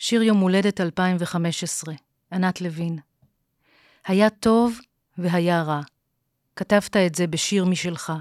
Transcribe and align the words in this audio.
שיר 0.00 0.22
יום 0.22 0.38
הולדת 0.38 0.80
2015, 0.80 1.94
ענת 2.32 2.60
לוין. 2.60 2.98
היה 4.06 4.30
טוב 4.30 4.78
והיה 5.18 5.62
רע. 5.62 5.80
כתבת 6.56 6.96
את 6.96 7.14
זה 7.14 7.26
בשיר 7.26 7.64
משלך. 7.64 8.12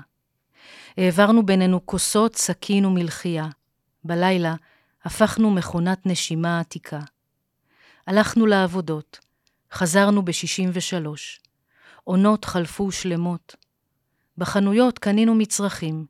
העברנו 0.98 1.46
בינינו 1.46 1.86
כוסות, 1.86 2.36
סכין 2.36 2.86
ומלחייה. 2.86 3.48
בלילה 4.04 4.56
הפכנו 5.04 5.52
מכונת 5.52 6.06
נשימה 6.06 6.60
עתיקה. 6.60 7.00
הלכנו 8.08 8.46
לעבודות, 8.46 9.20
חזרנו 9.72 10.26
ב-63. 10.26 11.08
עונות 12.04 12.46
חלפו 12.46 12.92
שלמות. 12.92 13.56
בחנויות 14.38 15.00
קנינו 15.00 15.36
מצרכים, 15.36 16.06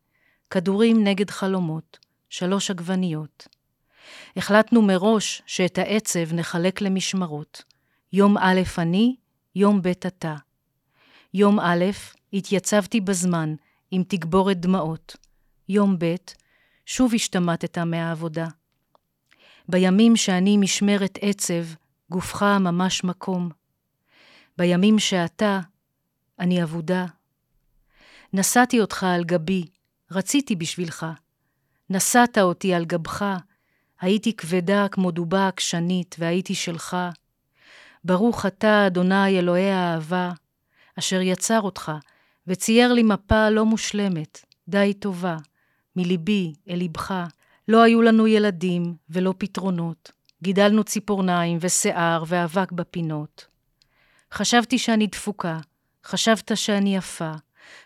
כדורים 0.49 1.03
נגד 1.03 1.29
חלומות, 1.29 1.99
שלוש 2.29 2.71
עגבניות. 2.71 3.56
החלטנו 4.37 4.81
מראש 4.81 5.41
שאת 5.45 5.77
העצב 5.77 6.33
נחלק 6.33 6.81
למשמרות. 6.81 7.63
יום 8.13 8.37
א' 8.37 8.61
אני, 8.77 9.15
יום 9.55 9.81
ב' 9.81 9.87
אתה. 9.87 10.35
יום 11.33 11.59
א', 11.59 11.85
התייצבתי 12.33 13.01
בזמן, 13.01 13.55
עם 13.91 14.03
תגבורת 14.07 14.59
דמעות. 14.59 15.15
יום 15.69 15.95
ב', 15.99 16.15
שוב 16.85 17.13
השתמטת 17.15 17.77
מהעבודה. 17.77 18.47
בימים 19.69 20.15
שאני 20.15 20.57
משמרת 20.57 21.17
עצב, 21.21 21.63
גופך 22.09 22.43
ממש 22.43 23.03
מקום. 23.03 23.49
בימים 24.57 24.99
שאתה, 24.99 25.59
אני 26.39 26.63
אבודה. 26.63 27.05
נשאתי 28.33 28.81
אותך 28.81 29.03
על 29.03 29.23
גבי, 29.23 29.65
רציתי 30.11 30.55
בשבילך. 30.55 31.05
נשאת 31.89 32.37
אותי 32.37 32.73
על 32.73 32.85
גבך, 32.85 33.25
הייתי 34.01 34.33
כבדה 34.33 34.87
כמו 34.87 35.11
דובה 35.11 35.47
עקשנית, 35.47 36.15
והייתי 36.19 36.55
שלך. 36.55 36.97
ברוך 38.03 38.45
אתה, 38.45 38.87
אדוני 38.87 39.39
אלוהי 39.39 39.71
האהבה, 39.71 40.31
אשר 40.99 41.21
יצר 41.21 41.61
אותך, 41.61 41.91
וצייר 42.47 42.93
לי 42.93 43.03
מפה 43.03 43.49
לא 43.49 43.65
מושלמת, 43.65 44.45
די 44.67 44.93
טובה, 44.93 45.37
מליבי 45.95 46.53
אל 46.69 46.83
לבך. 46.83 47.13
לא 47.67 47.81
היו 47.81 48.01
לנו 48.01 48.27
ילדים 48.27 48.95
ולא 49.09 49.33
פתרונות, 49.37 50.11
גידלנו 50.43 50.83
ציפורניים 50.83 51.57
ושיער 51.61 52.23
ואבק 52.27 52.71
בפינות. 52.71 53.45
חשבתי 54.33 54.77
שאני 54.77 55.07
דפוקה, 55.07 55.59
חשבת 56.05 56.51
שאני 56.55 56.95
יפה, 56.95 57.31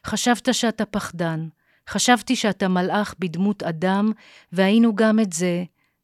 חשבת 0.06 0.53
שאתה 0.53 0.86
פחדן, 0.86 1.48
חשבתי 1.90 2.36
שאתה 2.36 2.68
מלאך 2.68 3.16
בדמות 3.20 3.64
אדם, 3.64 4.12
והיינו 4.52 4.96
גם 4.96 5.20
את 5.20 5.34
זה, 5.34 5.64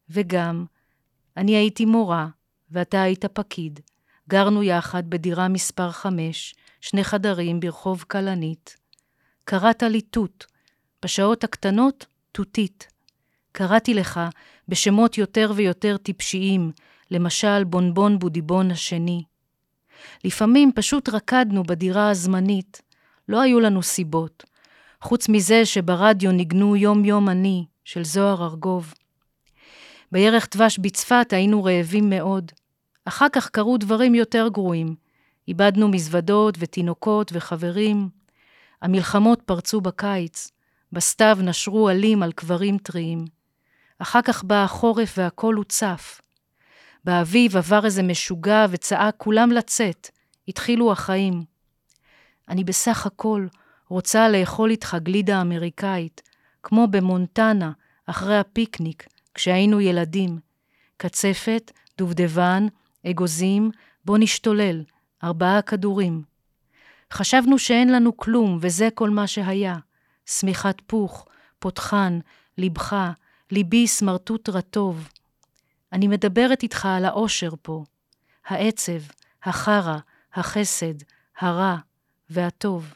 וגם, 0.09 0.65
אני 1.37 1.55
הייתי 1.55 1.85
מורה, 1.85 2.27
ואתה 2.71 3.01
היית 3.01 3.25
פקיד. 3.25 3.79
גרנו 4.29 4.63
יחד 4.63 5.09
בדירה 5.09 5.47
מספר 5.47 5.91
חמש, 5.91 6.55
שני 6.81 7.03
חדרים 7.03 7.59
ברחוב 7.59 8.05
כלנית. 8.07 8.77
קראת 9.45 9.83
לי 9.83 10.01
תות, 10.01 10.45
בשעות 11.03 11.43
הקטנות, 11.43 12.05
תותית. 12.31 12.87
קראתי 13.51 13.93
לך 13.93 14.19
בשמות 14.67 15.17
יותר 15.17 15.51
ויותר 15.55 15.97
טיפשיים, 15.97 16.71
למשל 17.11 17.63
בונבון 17.63 18.19
בודיבון 18.19 18.71
השני. 18.71 19.23
לפעמים 20.23 20.71
פשוט 20.75 21.09
רקדנו 21.09 21.63
בדירה 21.63 22.09
הזמנית, 22.09 22.81
לא 23.29 23.41
היו 23.41 23.59
לנו 23.59 23.83
סיבות, 23.83 24.43
חוץ 25.01 25.29
מזה 25.29 25.65
שברדיו 25.65 26.31
ניגנו 26.31 26.75
יום 26.75 27.05
יום 27.05 27.29
אני, 27.29 27.65
של 27.85 28.03
זוהר 28.03 28.43
ארגוב. 28.43 28.93
בירך 30.11 30.47
דבש 30.55 30.79
בצפת 30.79 31.33
היינו 31.33 31.63
רעבים 31.63 32.09
מאוד. 32.09 32.51
אחר 33.05 33.29
כך 33.31 33.49
קרו 33.49 33.77
דברים 33.77 34.15
יותר 34.15 34.47
גרועים. 34.47 34.95
איבדנו 35.47 35.87
מזוודות 35.87 36.55
ותינוקות 36.59 37.31
וחברים. 37.33 38.09
המלחמות 38.81 39.41
פרצו 39.41 39.81
בקיץ. 39.81 40.51
בסתיו 40.91 41.37
נשרו 41.41 41.89
עלים 41.89 42.23
על 42.23 42.31
קברים 42.31 42.77
טריים. 42.77 43.25
אחר 43.99 44.21
כך 44.21 44.43
בא 44.43 44.63
החורף 44.63 45.13
והכל 45.17 45.55
הוצף. 45.55 46.21
באביב 47.03 47.57
עבר 47.57 47.85
איזה 47.85 48.03
משוגע 48.03 48.65
וצעק 48.69 49.15
כולם 49.17 49.51
לצאת. 49.51 50.09
התחילו 50.47 50.91
החיים. 50.91 51.43
אני 52.49 52.63
בסך 52.63 53.05
הכל 53.05 53.47
רוצה 53.89 54.29
לאכול 54.29 54.69
איתך 54.69 54.97
גלידה 55.03 55.41
אמריקאית, 55.41 56.21
כמו 56.63 56.87
במונטנה, 56.87 57.71
אחרי 58.05 58.37
הפיקניק, 58.37 59.07
כשהיינו 59.37 59.81
ילדים. 59.81 60.39
קצפת, 60.97 61.71
דובדבן, 61.97 62.67
אגוזים, 63.07 63.71
בוא 64.05 64.17
נשתולל, 64.17 64.83
ארבעה 65.23 65.61
כדורים. 65.61 66.23
חשבנו 67.13 67.59
שאין 67.59 67.91
לנו 67.91 68.17
כלום, 68.17 68.57
וזה 68.61 68.89
כל 68.93 69.09
מה 69.09 69.27
שהיה. 69.27 69.75
שמיכת 70.25 70.75
פוך, 70.87 71.27
פותחן, 71.59 72.19
לבך, 72.57 72.95
ליבי 73.51 73.87
סמרטוט 73.87 74.49
רטוב. 74.49 75.09
אני 75.93 76.07
מדברת 76.07 76.63
איתך 76.63 76.85
על 76.85 77.05
האושר 77.05 77.49
פה, 77.61 77.83
העצב, 78.45 79.01
החרא, 79.43 79.97
החסד, 80.33 80.93
הרע 81.39 81.75
והטוב. 82.29 82.93